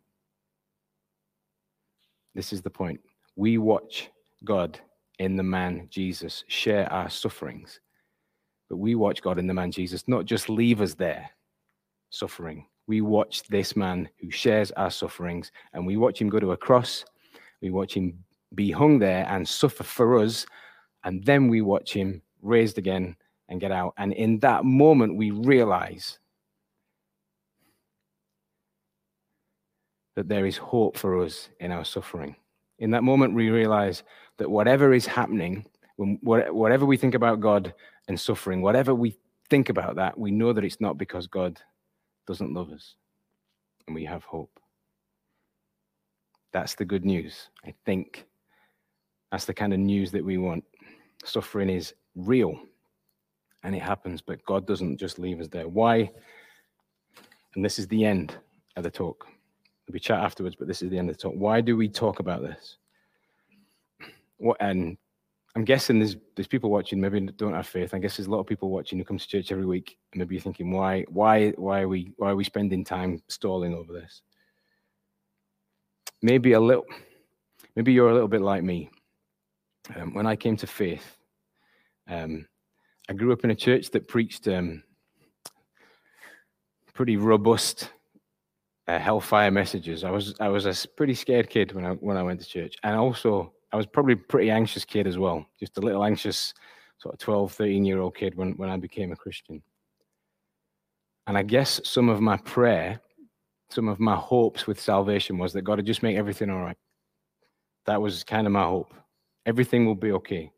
[2.34, 3.00] This is the point.
[3.36, 4.10] We watch
[4.44, 4.78] God
[5.18, 7.80] in the man Jesus share our sufferings,
[8.68, 11.30] but we watch God in the man Jesus not just leave us there
[12.10, 12.66] suffering.
[12.86, 16.56] We watch this man who shares our sufferings and we watch him go to a
[16.56, 17.04] cross.
[17.60, 18.22] We watch him
[18.54, 20.46] be hung there and suffer for us.
[21.04, 23.16] And then we watch him raised again
[23.48, 23.94] and get out.
[23.98, 26.18] And in that moment, we realize
[30.16, 32.36] that there is hope for us in our suffering.
[32.82, 34.02] In that moment, we realize
[34.38, 35.64] that whatever is happening,
[35.94, 37.72] when, whatever we think about God
[38.08, 39.16] and suffering, whatever we
[39.48, 41.60] think about that, we know that it's not because God
[42.26, 42.96] doesn't love us,
[43.86, 44.58] and we have hope.
[46.52, 47.50] That's the good news.
[47.64, 48.26] I think
[49.30, 50.64] that's the kind of news that we want.
[51.24, 52.60] Suffering is real
[53.62, 55.68] and it happens, but God doesn't just leave us there.
[55.68, 56.10] Why?
[57.54, 58.36] And this is the end
[58.74, 59.28] of the talk.
[59.90, 61.34] We chat afterwards, but this is the end of the talk.
[61.34, 62.78] Why do we talk about this?
[64.38, 64.96] What and
[65.54, 67.92] I'm guessing there's there's people watching maybe don't have faith.
[67.92, 70.20] I guess there's a lot of people watching who come to church every week and
[70.20, 73.92] maybe you're thinking, why why why are we why are we spending time stalling over
[73.92, 74.22] this?
[76.22, 76.86] Maybe a little,
[77.76, 78.90] maybe you're a little bit like me.
[79.96, 81.18] Um, when I came to faith,
[82.08, 82.46] um,
[83.08, 84.84] I grew up in a church that preached um,
[86.94, 87.90] pretty robust
[88.88, 90.04] uh, hellfire messages.
[90.04, 92.76] I was I was a pretty scared kid when I when I went to church,
[92.82, 96.52] and also I was probably a pretty anxious kid as well, just a little anxious,
[96.98, 99.62] sort of 12, 13 year old kid when, when I became a Christian.
[101.26, 103.00] And I guess some of my prayer,
[103.70, 106.76] some of my hopes with salvation was that God would just make everything all right.
[107.86, 108.92] That was kind of my hope.
[109.46, 110.52] Everything will be okay.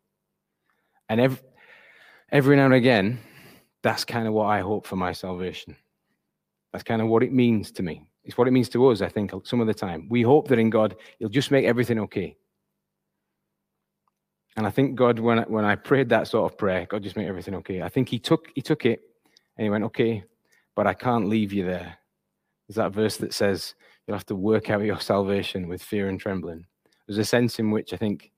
[1.07, 1.39] And every,
[2.31, 3.19] every now and again,
[3.81, 5.75] that's kind of what I hope for my salvation.
[6.73, 8.05] That's kind of what it means to me.
[8.25, 10.07] It's what it means to us, I think, some of the time.
[10.09, 12.35] We hope that in God, He'll just make everything okay.
[14.57, 17.17] And I think God, when I, when I prayed that sort of prayer, God just
[17.17, 17.81] made everything okay.
[17.81, 19.01] I think He took He took it
[19.57, 20.23] and He went, okay,
[20.75, 21.97] but I can't leave you there.
[22.67, 23.75] There's that verse that says
[24.07, 26.65] you'll have to work out your salvation with fear and trembling.
[27.07, 28.31] There's a sense in which I think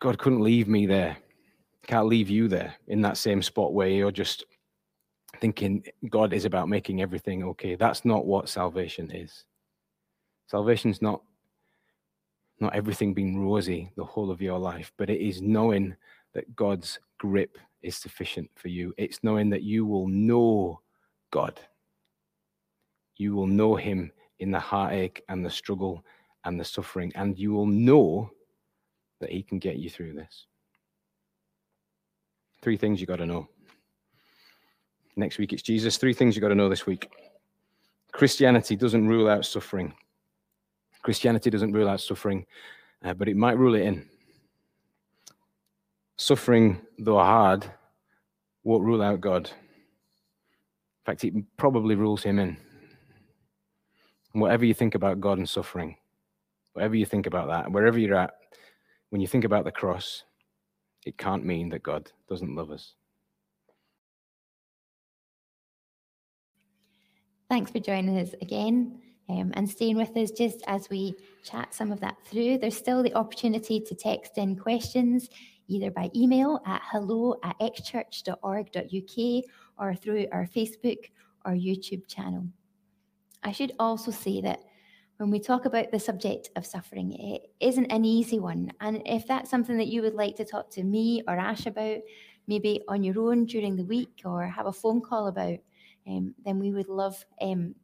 [0.00, 1.18] God couldn't leave me there.
[1.86, 4.44] Can't leave you there in that same spot where you're just
[5.40, 7.74] thinking God is about making everything okay.
[7.74, 9.44] That's not what salvation is.
[10.46, 11.22] Salvation's not
[12.60, 15.94] not everything being rosy the whole of your life, but it is knowing
[16.34, 18.92] that God's grip is sufficient for you.
[18.98, 20.80] It's knowing that you will know
[21.30, 21.60] God.
[23.16, 26.04] You will know Him in the heartache and the struggle
[26.44, 28.30] and the suffering, and you will know
[29.20, 30.46] that He can get you through this.
[32.62, 33.48] Three things you got to know.
[35.18, 35.96] Next week it's Jesus.
[35.96, 37.10] Three things you've got to know this week.
[38.12, 39.92] Christianity doesn't rule out suffering.
[41.02, 42.46] Christianity doesn't rule out suffering,
[43.02, 44.08] uh, but it might rule it in.
[46.16, 47.66] Suffering, though hard,
[48.62, 49.46] won't rule out God.
[49.48, 52.56] In fact, it probably rules him in.
[54.32, 55.96] Whatever you think about God and suffering,
[56.74, 58.34] whatever you think about that, wherever you're at,
[59.10, 60.22] when you think about the cross,
[61.04, 62.94] it can't mean that God doesn't love us.
[67.48, 71.90] Thanks for joining us again um, and staying with us just as we chat some
[71.90, 72.58] of that through.
[72.58, 75.30] There's still the opportunity to text in questions.
[75.66, 79.44] either by email at hello at xchurch.org.uk
[79.78, 81.10] or through our Facebook
[81.46, 82.46] or YouTube channel.
[83.42, 84.60] I should also say that
[85.16, 88.72] when we talk about the subject of suffering, it isn't an easy one.
[88.80, 92.00] And if that's something that you would like to talk to me or Ash about,
[92.46, 95.58] maybe on your own during the week or have a phone call about,
[96.08, 97.74] um, then we would love um,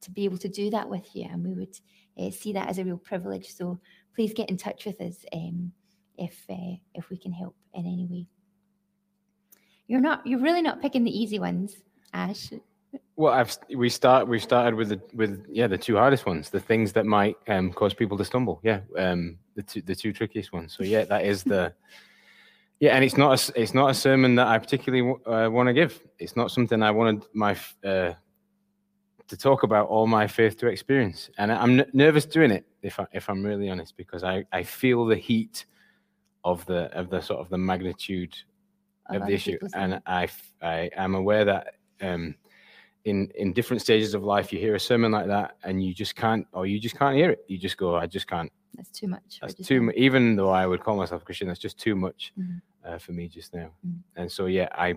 [0.00, 1.26] to be able to do that with you.
[1.30, 1.76] And we would
[2.18, 3.54] uh, see that as a real privilege.
[3.54, 3.78] So
[4.14, 5.72] please get in touch with us um,
[6.16, 8.26] if, uh, if we can help in any way.
[9.86, 11.76] You're not, you're really not picking the easy ones,
[12.12, 12.50] Ash.
[13.16, 16.60] Well, I've we start we started with the with yeah the two hardest ones, the
[16.60, 18.60] things that might um, cause people to stumble.
[18.62, 20.74] Yeah, um, the two the two trickiest ones.
[20.74, 21.74] So yeah, that is the
[22.80, 25.72] yeah, and it's not a it's not a sermon that I particularly uh, want to
[25.72, 26.00] give.
[26.18, 28.12] It's not something I wanted my uh,
[29.26, 33.00] to talk about all my faith to experience, and I'm n- nervous doing it if
[33.00, 35.66] I, if I'm really honest because I I feel the heat
[36.44, 38.36] of the of the sort of the magnitude
[39.10, 40.28] of the issue, and I
[40.62, 41.74] I am aware that.
[42.00, 42.36] Um,
[43.04, 46.16] in in different stages of life you hear a sermon like that and you just
[46.16, 49.08] can't or you just can't hear it you just go i just can't that's too
[49.08, 52.32] much that's too much even though i would call myself christian that's just too much
[52.38, 52.58] mm-hmm.
[52.84, 53.98] uh, for me just now mm-hmm.
[54.16, 54.94] and so yeah i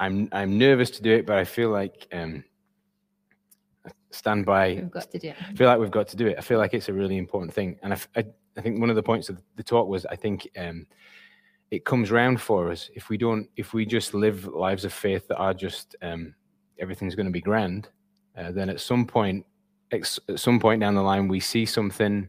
[0.00, 2.42] i'm i'm nervous to do it but i feel like um
[4.10, 6.36] stand by we've got to do it i feel like we've got to do it
[6.38, 8.24] i feel like it's a really important thing and i, I,
[8.56, 10.86] I think one of the points of the talk was i think um
[11.70, 15.26] it comes round for us if we don't if we just live lives of faith
[15.28, 16.34] that are just um
[16.78, 17.88] everything's going to be grand,
[18.36, 19.44] uh, then at some point,
[19.92, 22.28] at some point down the line, we see something.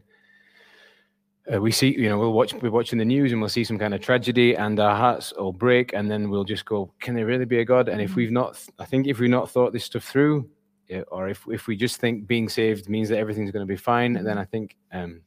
[1.52, 3.78] Uh, we see, you know, we'll watch, we're watching the news and we'll see some
[3.78, 7.26] kind of tragedy and our hearts will break, and then we'll just go, "Can there
[7.26, 8.20] really be a God?" And if mm-hmm.
[8.20, 10.48] we've not, I think, if we've not thought this stuff through,
[11.08, 14.14] or if if we just think being saved means that everything's going to be fine,
[14.14, 14.38] then mm-hmm.
[14.38, 15.20] I think, um,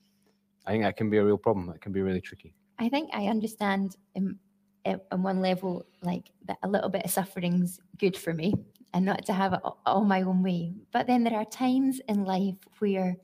[0.65, 1.67] I think that can be a real problem.
[1.67, 2.53] That can be really tricky.
[2.79, 4.37] I think I understand in,
[4.85, 8.53] on one level, like that a little bit of suffering's good for me
[8.93, 10.73] and not to have it all my own way.
[10.91, 13.17] But then there are times in life where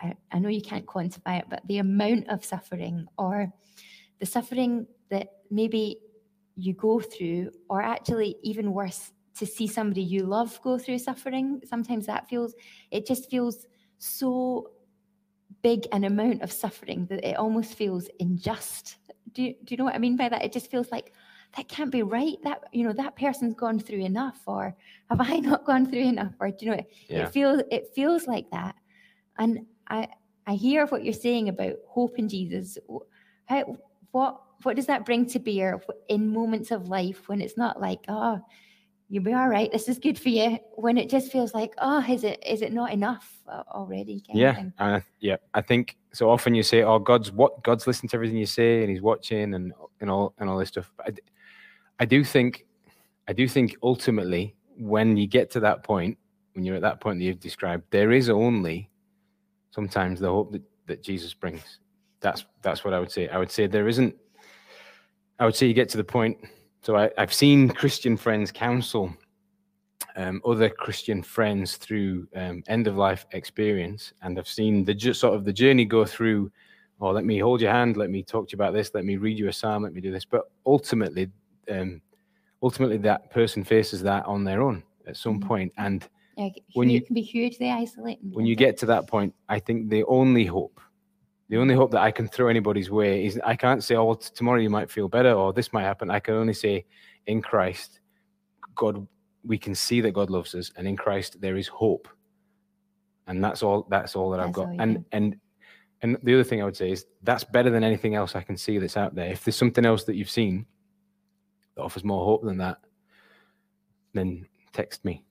[0.00, 3.52] I, I know you can't quantify it, but the amount of suffering or
[4.18, 5.98] the suffering that maybe
[6.56, 11.60] you go through, or actually even worse, to see somebody you love go through suffering,
[11.64, 12.54] sometimes that feels,
[12.90, 13.66] it just feels
[13.98, 14.70] so
[15.62, 18.96] big an amount of suffering that it almost feels unjust.
[19.32, 20.42] Do you, do you know what I mean by that?
[20.42, 21.12] It just feels like,
[21.56, 22.36] that can't be right.
[22.42, 24.76] That you know that person's gone through enough, or
[25.08, 26.32] have I not gone through enough?
[26.40, 27.22] Or do you know yeah.
[27.22, 28.74] it feels it feels like that.
[29.38, 30.08] And I
[30.46, 32.78] I hear what you're saying about hope in Jesus.
[33.46, 33.76] How
[34.12, 38.00] what what does that bring to bear in moments of life when it's not like
[38.08, 38.40] oh
[39.08, 42.02] you'll be all right this is good for you when it just feels like oh
[42.08, 43.38] is it is it not enough
[43.70, 48.08] already yeah uh, yeah i think so often you say oh god's what god's listening
[48.08, 51.06] to everything you say and he's watching and and all and all this stuff but
[51.08, 51.12] I,
[51.98, 52.66] I do think,
[53.28, 56.18] I do think ultimately, when you get to that point,
[56.52, 58.90] when you're at that point that you've described, there is only
[59.76, 61.80] sometimes the hope that, that Jesus brings.
[62.20, 63.28] That's that's what I would say.
[63.28, 64.14] I would say there isn't.
[65.38, 66.38] I would say you get to the point.
[66.82, 69.12] So I, have seen Christian friends counsel
[70.16, 75.20] um, other Christian friends through um, end of life experience, and I've seen the just
[75.20, 76.50] sort of the journey go through.
[77.00, 77.98] Oh, let me hold your hand.
[77.98, 78.94] Let me talk to you about this.
[78.94, 79.82] Let me read you a psalm.
[79.82, 80.24] Let me do this.
[80.24, 81.30] But ultimately,
[81.70, 82.00] um,
[82.62, 85.68] ultimately that person faces that on their own at some mm-hmm.
[85.76, 88.30] And yeah, when you can be hugely isolating.
[88.32, 90.80] When you get to that point, I think the only hope,
[91.48, 94.60] the only hope that I can throw anybody's way is I can't say, "Oh, tomorrow
[94.60, 96.84] you might feel better," or "This might happen." I can only say,
[97.26, 98.00] "In Christ,
[98.74, 99.06] God,
[99.44, 102.08] we can see that God loves us, and in Christ there is hope."
[103.26, 103.86] And that's all.
[103.88, 104.68] That's all that that's I've got.
[104.78, 105.36] And and
[106.02, 108.56] and the other thing I would say is that's better than anything else I can
[108.56, 109.30] see that's out there.
[109.30, 110.66] If there's something else that you've seen
[111.74, 112.78] that offers more hope than that,
[114.12, 115.25] then text me.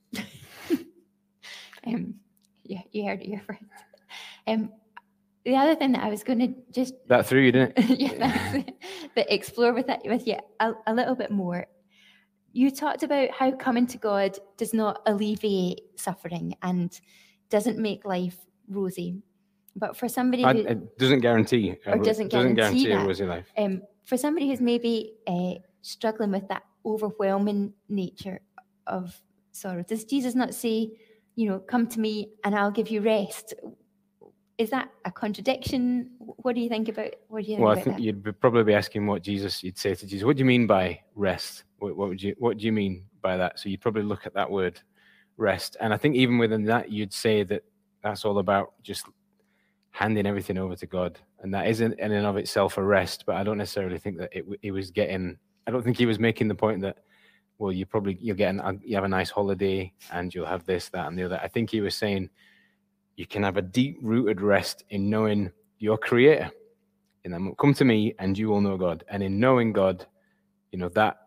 [1.86, 2.16] Um,
[2.64, 3.70] yeah, you heard it your friends.
[4.48, 4.72] Um,
[5.44, 8.00] the other thing that I was going to just that through you, didn't it?
[8.00, 8.64] yeah,
[9.16, 11.68] but explore with that with you a, a little bit more.
[12.52, 17.00] You talked about how coming to God does not alleviate suffering and
[17.50, 19.22] doesn't make life rosy.
[19.76, 23.06] But for somebody who I, it doesn't guarantee or doesn't guarantee, doesn't guarantee that, a
[23.06, 23.52] rosy life.
[23.58, 28.40] Um, for somebody who's maybe uh, struggling with that overwhelming nature
[28.88, 29.22] of
[29.52, 29.84] sorrow.
[29.84, 30.92] Does Jesus not say,
[31.36, 33.54] you know, come to me and I'll give you rest?
[34.58, 36.12] Is that a contradiction?
[36.20, 37.14] What do you think about?
[37.28, 38.02] What do you think well, I think that?
[38.02, 39.62] you'd probably be asking what Jesus.
[39.64, 41.66] You'd say to Jesus, "What do you mean by rest?
[41.80, 42.36] What, what would you?
[42.38, 44.80] What do you mean by that?" So you'd probably look at that word,
[45.36, 47.64] rest, and I think even within that, you'd say that
[48.02, 49.06] that's all about just
[49.96, 51.18] handing everything over to God.
[51.40, 54.30] And that isn't in and of itself a rest, but I don't necessarily think that
[54.32, 56.98] it, he was getting, I don't think he was making the point that,
[57.58, 60.90] well, you probably, you'll get, an, you have a nice holiday and you'll have this,
[60.90, 61.40] that, and the other.
[61.42, 62.30] I think he was saying
[63.16, 66.52] you can have a deep rooted rest in knowing your creator.
[67.24, 69.04] And then come to me and you will know God.
[69.08, 70.06] And in knowing God,
[70.72, 71.18] you know, that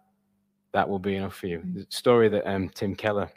[0.73, 1.63] that will be enough for you.
[1.75, 3.31] The story that um, Tim Keller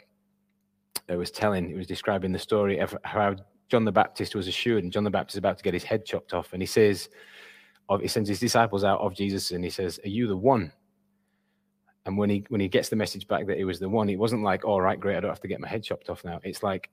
[1.10, 3.36] uh, was telling, he was describing the story of how
[3.68, 6.04] John the Baptist was assured, and John the Baptist is about to get his head
[6.04, 7.08] chopped off, and he says,
[8.00, 10.72] he sends his disciples out of Jesus, and he says, "Are you the one?"
[12.04, 14.18] And when he when he gets the message back that he was the one, it
[14.18, 16.40] wasn't like, "All right, great, I don't have to get my head chopped off now."
[16.42, 16.90] It's like,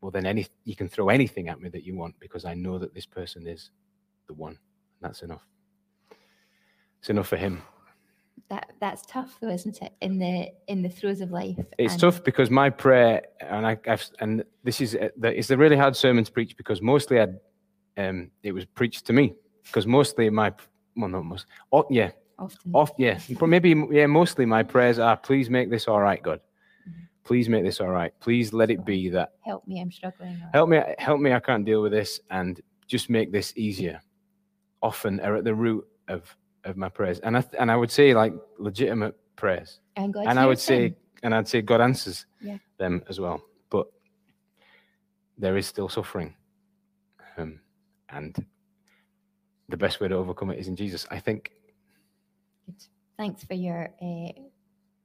[0.00, 2.78] "Well, then any you can throw anything at me that you want because I know
[2.78, 3.70] that this person is
[4.26, 5.46] the one." And that's enough.
[6.98, 7.62] It's enough for him
[8.50, 12.00] that that's tough though isn't it in the in the throes of life it's and
[12.00, 15.96] tough because my prayer and I, have and this is uh, it's a really hard
[15.96, 17.28] sermon to preach because mostly I
[17.96, 19.34] um it was preached to me
[19.64, 20.52] because mostly my
[20.96, 25.16] well not most oh, yeah often off yeah But maybe yeah mostly my prayers are
[25.16, 26.40] please make this all right God
[26.88, 27.02] mm-hmm.
[27.24, 30.68] please make this all right please let it be that help me I'm struggling help
[30.68, 34.00] me help me I can't deal with this and just make this easier
[34.82, 38.14] often are at the root of of my prayers, and I and I would say
[38.14, 42.58] like legitimate prayers, and, God and I would say, and I'd say God answers yeah.
[42.78, 43.42] them as well.
[43.70, 43.86] But
[45.38, 46.34] there is still suffering,
[47.38, 47.60] um,
[48.10, 48.36] and
[49.68, 51.06] the best way to overcome it is in Jesus.
[51.10, 51.52] I think.
[52.66, 52.82] Good.
[53.16, 54.32] Thanks for your uh,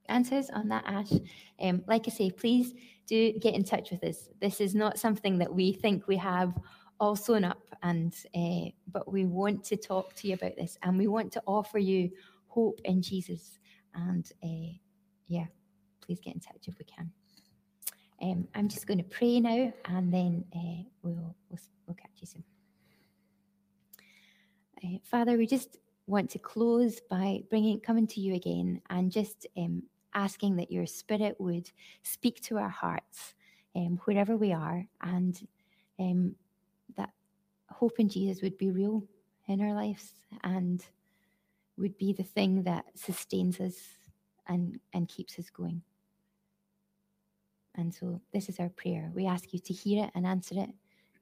[0.07, 1.11] answers on that, Ash.
[1.59, 2.73] Um, like I say, please
[3.07, 4.29] do get in touch with us.
[4.39, 6.53] This is not something that we think we have
[6.99, 10.97] all sewn up and uh, but we want to talk to you about this and
[10.97, 12.09] we want to offer you
[12.47, 13.59] hope in jesus
[13.95, 14.73] and uh,
[15.27, 15.45] yeah
[16.01, 17.11] please get in touch if we can
[18.21, 22.27] um, i'm just going to pray now and then uh, we'll, we'll, we'll catch you
[22.27, 22.43] soon
[25.03, 25.77] father we just
[26.07, 29.83] want to close by bringing coming to you again and just um,
[30.13, 31.69] asking that your spirit would
[32.03, 33.33] speak to our hearts
[33.75, 35.47] um, wherever we are and
[35.99, 36.35] um,
[36.95, 37.09] that
[37.69, 39.03] hope in Jesus would be real
[39.47, 40.85] in our lives and
[41.77, 43.75] would be the thing that sustains us
[44.47, 45.81] and, and keeps us going.
[47.75, 49.11] And so this is our prayer.
[49.13, 50.69] We ask you to hear it and answer it.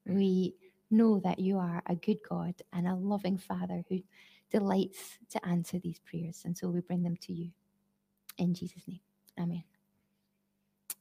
[0.06, 0.56] We
[0.92, 4.02] know that you are a good God and a loving Father who
[4.54, 6.44] delights to answer these prayers.
[6.46, 7.50] And so we bring them to you.
[8.38, 9.02] In Jesus' name.
[9.38, 9.64] Amen.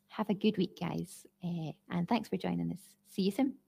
[0.09, 1.27] Have a good week, guys.
[1.45, 2.81] Uh, and thanks for joining us.
[3.07, 3.62] See you soon.